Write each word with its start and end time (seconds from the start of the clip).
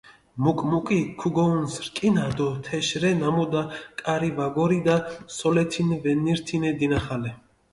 მუკ-მუკი 0.43 0.97
ქუგუჸუნს 1.19 1.73
რკინა 1.87 2.23
დო 2.37 2.47
თეშ 2.65 2.87
რე 3.01 3.11
ნამუდა, 3.21 3.63
კარი 3.99 4.31
ვაგორიდა 4.37 4.95
სოლეთინ 5.35 5.89
ვემნირთე 6.03 6.57
დინახალე. 6.79 7.31